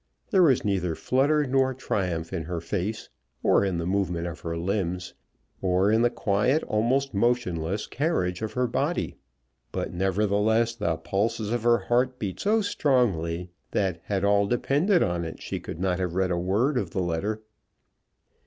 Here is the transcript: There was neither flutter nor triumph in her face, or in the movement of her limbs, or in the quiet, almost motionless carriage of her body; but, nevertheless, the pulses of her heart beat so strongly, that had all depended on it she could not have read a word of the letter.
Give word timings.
There 0.31 0.41
was 0.41 0.65
neither 0.65 0.95
flutter 0.95 1.45
nor 1.45 1.75
triumph 1.75 2.33
in 2.33 2.45
her 2.45 2.59
face, 2.59 3.07
or 3.43 3.63
in 3.63 3.77
the 3.77 3.85
movement 3.85 4.25
of 4.25 4.39
her 4.39 4.57
limbs, 4.57 5.13
or 5.61 5.91
in 5.91 6.01
the 6.01 6.09
quiet, 6.09 6.63
almost 6.63 7.13
motionless 7.13 7.85
carriage 7.85 8.41
of 8.41 8.53
her 8.53 8.65
body; 8.65 9.17
but, 9.71 9.93
nevertheless, 9.93 10.73
the 10.73 10.97
pulses 10.97 11.51
of 11.51 11.61
her 11.61 11.77
heart 11.77 12.17
beat 12.17 12.39
so 12.39 12.61
strongly, 12.63 13.51
that 13.73 14.01
had 14.05 14.23
all 14.25 14.47
depended 14.47 15.03
on 15.03 15.23
it 15.23 15.39
she 15.39 15.59
could 15.59 15.79
not 15.79 15.99
have 15.99 16.15
read 16.15 16.31
a 16.31 16.35
word 16.35 16.79
of 16.79 16.89
the 16.89 16.99
letter. 17.03 17.43